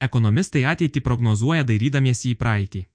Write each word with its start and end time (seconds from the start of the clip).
Ekonomistai 0.00 0.64
ateitį 0.64 1.02
prognozuoja 1.04 1.64
dairydamiesi 1.68 2.30
į 2.32 2.38
praeitį. 2.40 2.86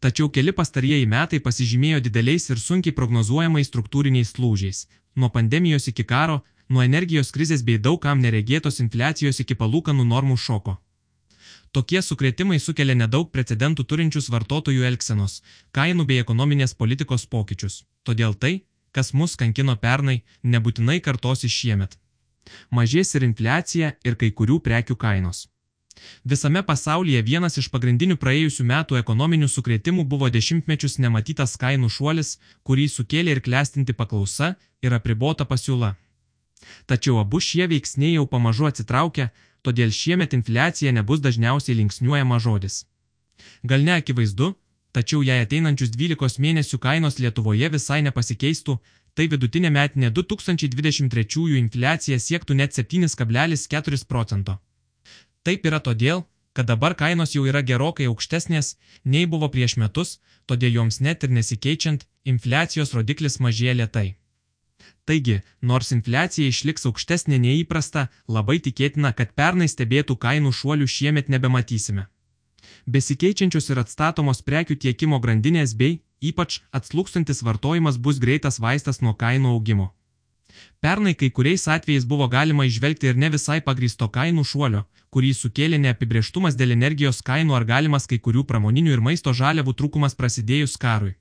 Tačiau 0.00 0.28
keli 0.32 0.52
pastarieji 0.52 1.06
metai 1.06 1.38
pasižymėjo 1.44 2.00
dideliais 2.06 2.50
ir 2.50 2.58
sunkiai 2.62 2.94
prognozuojamais 2.96 3.70
struktūriniais 3.70 4.32
lūžiais- 4.42 4.86
nuo 5.20 5.28
pandemijos 5.36 5.88
iki 5.88 6.04
karo, 6.04 6.42
nuo 6.68 6.82
energijos 6.82 7.30
krizės 7.30 7.62
bei 7.62 7.78
daugam 7.78 8.20
neregėtos 8.20 8.80
infliacijos 8.84 9.40
iki 9.40 9.54
palūkanų 9.54 10.04
normų 10.12 10.36
šoko. 10.36 10.76
Tokie 11.72 12.02
sukretimai 12.02 12.58
sukelia 12.58 12.94
nedaug 12.94 13.30
precedentų 13.32 13.84
turinčius 13.84 14.30
vartotojų 14.32 14.82
elgsenos, 14.90 15.42
kainų 15.72 16.06
bei 16.06 16.18
ekonominės 16.22 16.74
politikos 16.74 17.26
pokyčius. 17.26 17.84
Todėl 18.02 18.34
tai, 18.34 18.64
kas 18.92 19.12
mus 19.12 19.36
kankino 19.36 19.76
pernai, 19.76 20.22
nebūtinai 20.42 21.00
kartosi 21.00 21.48
šiemet. 21.48 21.98
Mažės 22.70 23.14
ir 23.14 23.22
infliacija, 23.22 23.92
ir 24.04 24.14
kai 24.14 24.30
kurių 24.30 24.60
prekių 24.60 24.96
kainos. 24.96 25.48
Visame 26.24 26.62
pasaulyje 26.62 27.22
vienas 27.22 27.56
iš 27.60 27.68
pagrindinių 27.72 28.16
praėjusių 28.22 28.64
metų 28.70 28.98
ekonominių 29.00 29.48
sukretimų 29.48 30.04
buvo 30.12 30.28
dešimtmečius 30.30 30.98
nematytas 31.04 31.56
kainų 31.60 31.88
šuolis, 31.96 32.36
kurį 32.66 32.88
sukėlė 32.92 33.36
ir 33.36 33.40
klestinti 33.46 33.96
paklausa 33.96 34.54
ir 34.82 34.96
apribota 34.98 35.46
pasiūla. 35.48 35.94
Tačiau 36.86 37.20
abu 37.22 37.40
šie 37.40 37.66
veiksniai 37.70 38.16
jau 38.16 38.26
pamažu 38.26 38.68
atsitraukia, 38.68 39.30
todėl 39.62 39.90
šiemet 39.90 40.34
infliacija 40.36 40.92
nebus 40.92 41.22
dažniausiai 41.24 41.78
linksniuojama 41.80 42.38
žodis. 42.42 42.84
Gal 43.62 43.84
ne 43.86 43.96
akivaizdu, 44.00 44.52
tačiau 44.96 45.22
jei 45.26 45.42
ateinančius 45.44 45.92
12 45.94 46.40
mėnesių 46.44 46.78
kainos 46.82 47.18
Lietuvoje 47.22 47.68
visai 47.72 48.00
nepasikeistų, 48.06 48.78
tai 49.16 49.28
vidutinė 49.32 49.72
metinė 49.72 50.12
2023 50.12 51.58
infliacija 51.62 52.18
siektų 52.20 52.58
net 52.60 52.76
7,4 52.78 54.04
procento. 54.08 54.58
Taip 55.46 55.66
yra 55.70 55.78
todėl, 55.78 56.24
kad 56.58 56.66
dabar 56.66 56.96
kainos 56.98 57.36
jau 57.36 57.44
yra 57.46 57.60
gerokai 57.62 58.08
aukštesnės, 58.10 58.74
nei 59.04 59.26
buvo 59.30 59.46
prieš 59.54 59.76
metus, 59.78 60.16
todėl 60.50 60.80
joms 60.80 60.98
net 61.06 61.22
ir 61.22 61.34
nesikeičiant, 61.36 62.06
infliacijos 62.32 62.94
rodiklis 62.96 63.38
mažėja 63.44 63.76
lietai. 63.80 64.08
Taigi, 65.06 65.36
nors 65.62 65.92
infliacija 65.94 66.50
išliks 66.50 66.88
aukštesnė 66.90 67.38
nei 67.44 67.60
įprasta, 67.60 68.08
labai 68.26 68.58
tikėtina, 68.66 69.12
kad 69.14 69.36
pernai 69.38 69.68
stebėtų 69.70 70.16
kainų 70.24 70.50
šuolių 70.60 70.88
šiemet 70.96 71.30
nebematysime. 71.30 72.08
Besikeičiančios 72.90 73.70
ir 73.70 73.82
atstatomos 73.84 74.42
prekių 74.42 74.78
tiekimo 74.82 75.20
grandinės 75.22 75.76
bei, 75.78 76.00
ypač, 76.18 76.58
atslūkstantis 76.74 77.44
vartojimas 77.46 78.00
bus 78.02 78.18
greitas 78.18 78.58
vaistas 78.58 78.98
nuo 79.04 79.14
kainų 79.14 79.54
augimo. 79.54 79.92
Pernai 80.80 81.14
kai 81.14 81.30
kuriais 81.30 81.66
atvejais 81.68 82.04
buvo 82.04 82.28
galima 82.28 82.64
išvelgti 82.64 83.08
ir 83.10 83.16
ne 83.16 83.28
visai 83.34 83.60
pagristo 83.68 84.08
kainų 84.16 84.44
šuolio, 84.50 84.82
kurį 85.10 85.32
sukėlė 85.34 85.78
neapibrieštumas 85.82 86.56
dėl 86.60 86.74
energijos 86.74 87.22
kainų 87.28 87.56
ar 87.58 87.64
galimas 87.64 88.06
kai 88.10 88.18
kurių 88.26 88.44
pramoninių 88.50 88.92
ir 88.96 89.02
maisto 89.08 89.32
žaliavų 89.40 89.74
trūkumas 89.80 90.14
prasidėjus 90.20 90.76
karui. 90.84 91.16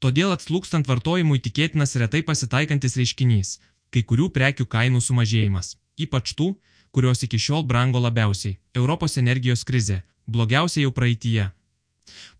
Todėl 0.00 0.34
atslūkstant 0.34 0.88
vartojimui 0.90 1.38
tikėtinas 1.46 1.96
retai 2.02 2.22
pasitaikantis 2.30 2.98
reiškinys- 3.00 3.58
kai 3.92 4.02
kurių 4.02 4.28
prekių 4.36 4.66
kainų 4.74 5.00
sumažėjimas, 5.00 5.76
ypač 5.96 6.34
tų, 6.34 6.56
kurios 6.90 7.22
iki 7.22 7.38
šiol 7.38 7.62
brango 7.64 8.00
labiausiai- 8.00 8.58
Europos 8.80 9.16
energijos 9.16 9.64
krizė, 9.64 10.02
blogiausia 10.26 10.80
jau 10.82 10.92
praeitie. 10.92 11.50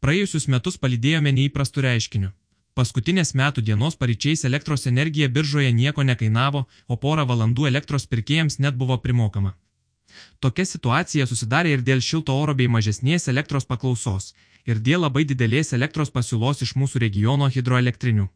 Praėjusius 0.03 0.49
metus 0.49 0.77
palydėjome 0.77 1.31
neįprastų 1.33 1.89
reiškinių 1.89 2.33
Paskutinės 2.75 3.35
metų 3.37 3.61
dienos 3.69 3.99
paryčiais 4.01 4.47
elektros 4.49 4.87
energija 4.89 5.27
biržoje 5.29 5.73
nieko 5.77 6.05
nekainavo, 6.09 6.63
o 6.89 6.97
porą 7.03 7.27
valandų 7.29 7.67
elektros 7.69 8.07
pirkėjams 8.09 8.57
net 8.65 8.79
buvo 8.81 8.97
primokama. 9.03 9.53
Tokia 10.41 10.65
situacija 10.71 11.27
susidarė 11.29 11.75
ir 11.77 11.83
dėl 11.89 12.01
šilto 12.07 12.37
oro 12.45 12.55
bei 12.57 12.71
mažesnės 12.73 13.29
elektros 13.33 13.69
paklausos, 13.69 14.33
ir 14.65 14.81
dėl 14.81 15.05
labai 15.05 15.25
didelės 15.29 15.75
elektros 15.77 16.13
pasiūlos 16.17 16.65
iš 16.65 16.73
mūsų 16.81 17.03
regiono 17.05 17.51
hidroelektrinių. 17.53 18.27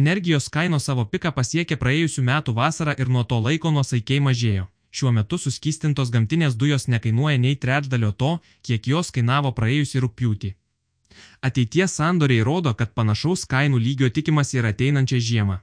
Energijos 0.00 0.48
kainos 0.56 0.88
savo 0.88 1.04
piką 1.12 1.34
pasiekė 1.36 1.76
praėjusių 1.84 2.24
metų 2.30 2.56
vasarą 2.56 2.96
ir 2.98 3.12
nuo 3.12 3.26
to 3.28 3.42
laiko 3.48 3.74
nuosaikiai 3.76 4.24
mažėjo. 4.30 4.64
Šiuo 4.92 5.12
metu 5.18 5.36
suskystintos 5.38 6.10
gamtinės 6.16 6.56
dujos 6.56 6.88
nekainuoja 6.88 7.36
nei 7.44 7.60
trečdalio 7.60 8.12
to, 8.12 8.32
kiek 8.64 8.88
jos 8.94 9.12
kainavo 9.12 9.52
praėjusį 9.60 10.06
rūpjūtį. 10.06 10.54
Ateities 11.40 11.96
sandoriai 11.98 12.44
rodo, 12.46 12.72
kad 12.74 12.94
panašaus 12.94 13.44
kainų 13.52 13.78
lygio 13.82 14.08
tikimas 14.10 14.54
ir 14.54 14.66
ateinančią 14.66 15.20
žiemą. 15.28 15.60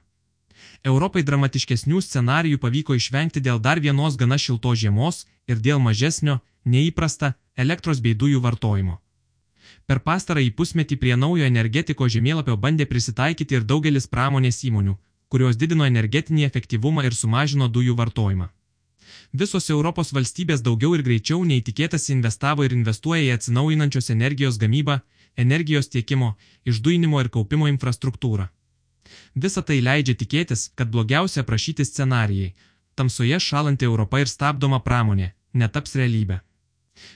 Europai 0.84 1.22
dramatiškesnių 1.22 2.00
scenarijų 2.00 2.58
pavyko 2.58 2.96
išvengti 2.96 3.40
dėl 3.44 3.60
dar 3.60 3.80
vienos 3.80 4.16
gana 4.16 4.38
šiltos 4.38 4.78
žiemos 4.80 5.26
ir 5.48 5.60
dėl 5.60 5.80
mažesnio, 5.80 6.40
neįprasta, 6.64 7.34
elektros 7.56 8.00
bei 8.00 8.14
dujų 8.14 8.40
vartojimo. 8.40 9.00
Per 9.86 10.00
pastarąjį 10.06 10.50
pusmetį 10.58 10.96
prie 11.02 11.16
naujo 11.16 11.44
energetikos 11.44 12.12
žemėlapio 12.14 12.56
bandė 12.56 12.86
prisitaikyti 12.86 13.58
ir 13.58 13.66
daugelis 13.72 14.06
pramonės 14.06 14.62
įmonių, 14.68 14.96
kurios 15.28 15.56
didino 15.60 15.86
energetinį 15.86 16.46
efektyvumą 16.48 17.04
ir 17.08 17.16
sumažino 17.18 17.68
dujų 17.68 17.96
vartojimą. 18.00 18.48
Visos 19.32 19.70
Europos 19.70 20.12
valstybės 20.16 20.62
daugiau 20.66 20.96
ir 20.96 21.02
greičiau 21.06 21.44
nei 21.44 21.62
tikėtasi 21.62 22.12
investavo 22.16 22.64
ir 22.66 22.72
investuoja 22.74 23.22
į 23.28 23.34
atsinaujinančios 23.36 24.10
energijos 24.14 24.58
gamybą, 24.62 25.00
energijos 25.36 25.88
tiekimo, 25.88 26.34
išduinimo 26.64 27.20
ir 27.20 27.28
kaupimo 27.28 27.68
infrastruktūrą. 27.68 28.48
Visa 29.34 29.62
tai 29.62 29.80
leidžia 29.80 30.14
tikėtis, 30.14 30.70
kad 30.74 30.90
blogiausia 30.90 31.42
prašyti 31.42 31.84
scenarijai- 31.84 32.54
tamsoje 32.98 33.40
šalanti 33.40 33.84
Europa 33.84 34.20
ir 34.20 34.26
stabdoma 34.26 34.80
pramonė- 34.80 35.32
netaps 35.60 35.94
realybė. 35.94 36.40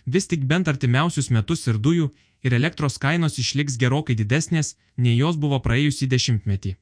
Vis 0.07 0.27
tik 0.27 0.47
bent 0.47 0.69
artimiausius 0.69 1.31
metus 1.31 1.67
ir 1.67 1.79
dujų, 1.79 2.11
ir 2.43 2.55
elektros 2.55 2.99
kainos 2.99 3.39
išliks 3.39 3.77
gerokai 3.77 4.15
didesnės, 4.15 4.75
nei 4.97 5.17
jos 5.17 5.37
buvo 5.37 5.59
praėjusį 5.67 6.09
dešimtmetį. 6.15 6.77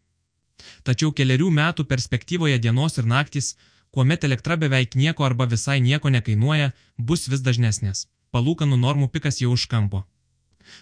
Tačiau 0.84 1.12
keliarių 1.12 1.50
metų 1.50 1.84
perspektyvoje 1.84 2.58
dienos 2.58 2.98
ir 2.98 3.04
naktis, 3.04 3.56
kuomet 3.90 4.24
elektra 4.24 4.56
beveik 4.56 4.94
nieko 4.94 5.24
arba 5.24 5.46
visai 5.46 5.80
nieko 5.80 6.10
nekainuoja, 6.10 6.72
bus 6.98 7.28
vis 7.28 7.40
dažnesnės. 7.40 8.06
Palūkanų 8.32 8.78
normų 8.80 9.08
pikas 9.12 9.40
jau 9.40 9.52
už 9.52 9.66
kampo. 9.66 10.04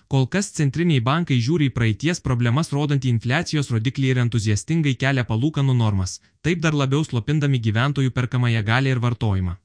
Kol 0.08 0.26
kas 0.34 0.50
centriniai 0.58 1.00
bankai 1.08 1.38
žiūri 1.46 1.70
į 1.70 1.74
praeities 1.78 2.22
problemas 2.26 2.72
rodantį 2.76 3.12
infliacijos 3.14 3.70
rodiklį 3.74 4.12
ir 4.12 4.22
entuziastingai 4.24 4.94
kelia 5.02 5.24
palūkanų 5.32 5.74
normas, 5.80 6.20
taip 6.42 6.62
dar 6.66 6.76
labiau 6.82 7.04
slopindami 7.04 7.62
gyventojų 7.66 8.14
perkamąją 8.20 8.62
galę 8.70 8.94
ir 8.94 9.02
vartojimą. 9.06 9.56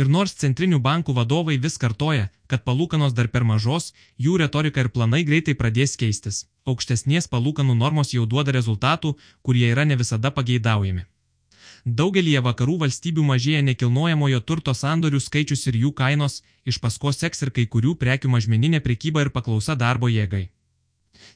Ir 0.00 0.10
nors 0.16 0.36
centrinių 0.42 0.78
bankų 0.82 1.14
vadovai 1.16 1.56
vis 1.64 1.78
kartoja, 1.84 2.28
kad 2.46 2.62
palūkanos 2.68 3.16
dar 3.18 3.28
per 3.34 3.46
mažos, 3.50 3.92
jų 4.26 4.36
retorika 4.42 4.84
ir 4.84 4.92
planai 4.98 5.24
greitai 5.30 5.56
pradės 5.62 5.96
keistis. 6.02 6.44
Aukštesnės 6.70 7.30
palūkanų 7.34 7.74
normos 7.82 8.14
jau 8.14 8.26
duoda 8.26 8.54
rezultatų, 8.58 9.16
kurie 9.42 9.68
yra 9.72 9.84
ne 9.84 9.98
visada 10.02 10.30
pageidaujami. 10.38 11.06
Daugelie 11.86 12.40
vakarų 12.42 12.80
valstybių 12.80 13.22
mažėja 13.22 13.60
nekilnojamojo 13.62 14.40
turto 14.42 14.72
sandorių 14.74 15.20
skaičius 15.22 15.68
ir 15.70 15.76
jų 15.84 15.92
kainos, 15.94 16.42
iš 16.66 16.80
paskos 16.82 17.20
seks 17.22 17.46
ir 17.46 17.52
kai 17.54 17.64
kurių 17.70 17.94
prekių 18.00 18.30
mažmeninė 18.32 18.80
prekyba 18.82 19.22
ir 19.22 19.30
paklausa 19.30 19.76
darbo 19.78 20.10
jėgai. 20.10 20.48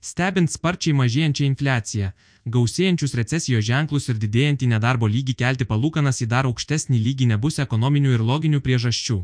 Stebint 0.03 0.51
sparčiai 0.51 0.97
mažėjančią 0.99 1.47
infliaciją, 1.53 2.11
gausėjančius 2.57 3.15
recesijos 3.21 3.65
ženklus 3.71 4.11
ir 4.11 4.19
didėjantį 4.19 4.73
nedarbo 4.75 5.07
lygį 5.07 5.39
kelti 5.39 5.71
palūkanas 5.71 6.19
į 6.27 6.31
dar 6.35 6.51
aukštesnį 6.51 6.99
lygį 7.07 7.31
nebus 7.37 7.63
ekonominių 7.63 8.19
ir 8.19 8.27
loginių 8.33 8.61
priežasčių. 8.67 9.23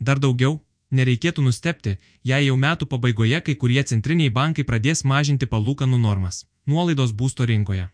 Dar 0.00 0.18
daugiau, 0.18 0.58
nereikėtų 0.90 1.46
nustepti, 1.46 1.98
jei 2.26 2.50
jau 2.50 2.58
metų 2.58 2.90
pabaigoje 2.90 3.44
kai 3.46 3.54
kurie 3.54 3.82
centriniai 3.86 4.34
bankai 4.42 4.66
pradės 4.66 5.06
mažinti 5.06 5.46
palūkanų 5.46 6.02
normas. 6.02 6.46
Nuolaidos 6.66 7.14
būsto 7.14 7.46
rinkoje. 7.46 7.92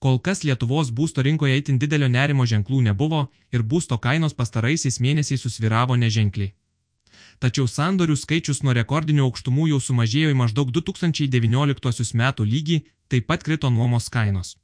Kol 0.00 0.16
kas 0.26 0.40
Lietuvos 0.48 0.88
būsto 0.96 1.22
rinkoje 1.26 1.58
itin 1.60 1.78
didelio 1.80 2.08
nerimo 2.08 2.46
ženklų 2.52 2.78
nebuvo 2.86 3.26
ir 3.52 3.64
būsto 3.72 3.98
kainos 4.06 4.36
pastaraisiais 4.38 4.96
mėnesiais 5.04 5.44
susviravo 5.44 5.96
neženkliai. 6.00 6.54
Tačiau 7.40 7.68
sandorių 7.68 8.16
skaičius 8.20 8.62
nuo 8.64 8.72
rekordinių 8.76 9.26
aukštumų 9.26 9.66
jau 9.72 9.80
sumažėjo 9.88 10.32
į 10.32 10.38
maždaug 10.40 10.72
2019 10.78 12.16
metų 12.22 12.48
lygį, 12.54 12.78
taip 13.12 13.28
pat 13.28 13.44
krito 13.44 13.68
nuomos 13.76 14.08
kainos. 14.16 14.56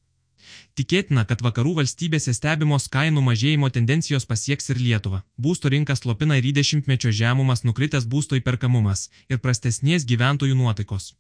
Tikėtina, 0.79 1.27
kad 1.29 1.45
vakarų 1.45 1.75
valstybėse 1.81 2.33
stebimos 2.37 2.89
kainų 2.97 3.25
mažėjimo 3.29 3.71
tendencijos 3.77 4.29
pasieks 4.33 4.73
ir 4.73 4.81
Lietuvą. 4.87 5.23
Būsto 5.37 5.73
rinkas 5.73 6.05
slopina 6.05 6.41
ir 6.41 6.49
į 6.49 6.57
dešimtmečio 6.63 7.13
žemumas 7.21 7.65
nukritęs 7.69 8.09
būsto 8.13 8.41
įperkamumas 8.41 9.09
ir 9.29 9.43
prastesnės 9.45 10.09
gyventojų 10.09 10.57
nuotaikos. 10.61 11.13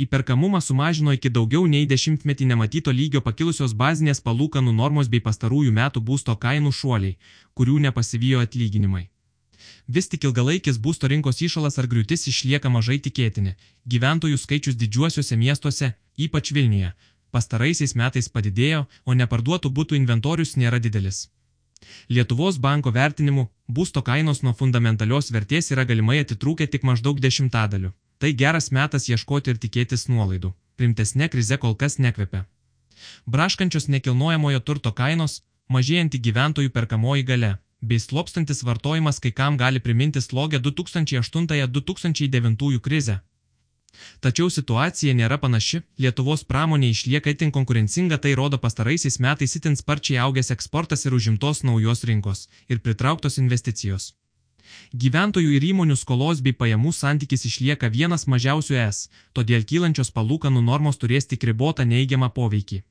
Įperkamumą 0.00 0.60
sumažino 0.64 1.12
iki 1.12 1.28
daugiau 1.36 1.66
nei 1.68 1.86
dešimtmetį 1.88 2.46
nematyto 2.50 2.92
lygio 2.98 3.20
pakilusios 3.24 3.74
bazinės 3.80 4.22
palūkanų 4.26 4.72
normos 4.76 5.10
bei 5.12 5.20
pastarųjų 5.26 5.72
metų 5.78 6.00
būsto 6.10 6.36
kainų 6.44 6.72
šuoliai, 6.78 7.18
kurių 7.58 7.76
nepasivijo 7.86 8.40
atlyginimai. 8.46 9.02
Vis 9.96 10.08
tik 10.08 10.24
ilgalaikis 10.24 10.80
būsto 10.86 11.10
rinkos 11.12 11.42
išalas 11.46 11.76
ar 11.82 11.90
griūtis 11.92 12.24
išlieka 12.32 12.72
mažai 12.72 12.98
tikėtini. 13.06 13.56
Gyventojų 13.92 14.40
skaičius 14.40 14.80
didžiuosiuose 14.80 15.36
miestuose, 15.36 15.92
ypač 16.16 16.52
Vilniuje, 16.56 16.94
pastaraisiais 17.30 17.96
metais 18.02 18.32
padidėjo, 18.36 18.86
o 19.04 19.18
neparduotų 19.20 19.74
būtų 19.78 20.00
inventorius 20.00 20.56
nėra 20.56 20.80
didelis. 20.80 21.26
Lietuvos 22.08 22.56
banko 22.56 22.92
vertinimu, 22.96 23.50
būsto 23.68 24.00
kainos 24.06 24.40
nuo 24.46 24.56
fundamentalios 24.56 25.28
vertės 25.36 25.74
yra 25.76 25.84
galimai 25.84 26.22
atitrūkę 26.24 26.68
tik 26.72 26.88
maždaug 26.88 27.20
dešimtadaliu. 27.20 27.92
Tai 28.20 28.36
geras 28.36 28.68
metas 28.76 29.08
ieškoti 29.08 29.54
ir 29.54 29.58
tikėtis 29.60 30.02
nuolaidų. 30.12 30.50
Rimtesnė 30.80 31.26
krize 31.32 31.56
kol 31.62 31.74
kas 31.82 31.94
nekvepia. 32.04 32.40
Braškančios 33.24 33.86
nekilnojamojo 33.94 34.60
turto 34.60 34.90
kainos, 34.92 35.40
mažėjanti 35.72 36.20
gyventojų 36.26 36.70
perkamoji 36.76 37.24
gale, 37.30 37.52
bei 37.80 37.98
slopstantis 38.04 38.60
vartojimas 38.68 39.16
kai 39.24 39.32
kam 39.32 39.56
gali 39.56 39.80
priminti 39.80 40.20
slogę 40.20 40.60
2008-2009 40.60 42.80
krizę. 42.80 43.16
Tačiau 44.20 44.50
situacija 44.52 45.14
nėra 45.16 45.38
panaši, 45.42 45.82
Lietuvos 45.98 46.44
pramonė 46.44 46.90
išlieka 46.94 47.30
itin 47.34 47.50
konkurencinga, 47.56 48.16
tai 48.22 48.32
rodo 48.38 48.58
pastaraisiais 48.58 49.18
metais 49.18 49.56
itin 49.56 49.76
sparčiai 49.80 50.18
augęs 50.26 50.50
eksportas 50.54 51.06
ir 51.06 51.12
užimtos 51.16 51.64
naujos 51.64 52.04
rinkos 52.04 52.48
ir 52.68 52.78
pritrauktos 52.84 53.38
investicijos. 53.42 54.04
Gyventojų 55.04 55.50
ir 55.56 55.66
įmonių 55.70 55.96
skolos 55.96 56.42
bei 56.44 56.52
pajamų 56.52 56.92
santykis 56.96 57.46
išlieka 57.50 57.90
vienas 57.96 58.26
mažiausių 58.26 58.78
es, 58.86 59.08
todėl 59.32 59.66
kylančios 59.72 60.10
palūkanų 60.16 60.62
normos 60.70 61.00
turės 61.02 61.30
tik 61.30 61.46
ribotą 61.50 61.86
neigiamą 61.92 62.30
poveikį. 62.38 62.82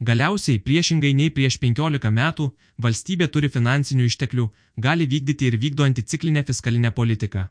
Galiausiai, 0.00 0.60
priešingai 0.66 1.12
nei 1.16 1.30
prieš 1.36 1.58
15 1.62 2.10
metų, 2.20 2.48
valstybė 2.86 3.28
turi 3.32 3.52
finansinių 3.52 4.08
išteklių, 4.10 4.48
gali 4.86 5.06
vykdyti 5.12 5.50
ir 5.50 5.58
vykdo 5.62 5.86
anticiklinę 5.88 6.44
fiskalinę 6.48 6.92
politiką. 7.00 7.46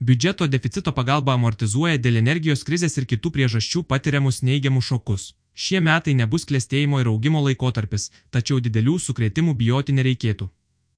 Biudžeto 0.00 0.46
deficito 0.46 0.92
pagalba 0.98 1.34
amortizuoja 1.34 1.98
dėl 1.98 2.20
energijos 2.20 2.62
krizės 2.68 2.98
ir 3.00 3.08
kitų 3.10 3.32
priežasčių 3.36 3.82
patiriamus 3.90 4.42
neigiamus 4.48 4.90
šokus. 4.90 5.32
Šie 5.54 5.80
metai 5.80 6.14
nebus 6.18 6.46
klėstėjimo 6.50 7.00
ir 7.00 7.10
augimo 7.10 7.42
laikotarpis, 7.46 8.10
tačiau 8.30 8.60
didelių 8.60 8.98
sukrėtimų 9.06 9.54
bijoti 9.60 9.94
nereikėtų. 9.98 10.48